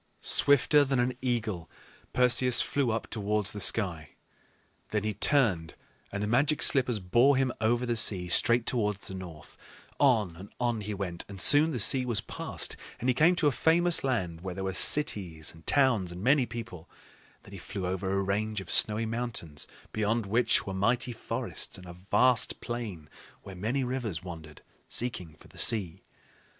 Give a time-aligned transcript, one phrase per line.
[0.19, 1.69] Swifter than an eagle,
[2.11, 4.15] Perseus flew up towards the sky.
[4.89, 5.75] Then he turned,
[6.11, 9.57] and the Magic Slippers bore him over the sea straight towards the north.
[9.99, 13.45] On and on he went, and soon the sea was passed; and he came to
[13.45, 16.89] a famous land, where there were cities and towns and many people.
[16.89, 21.77] And then he flew over a range of snowy mountains, beyond which were mighty forests
[21.77, 23.07] and a vast plain
[23.43, 26.01] where many rivers wandered, seeking for the sea.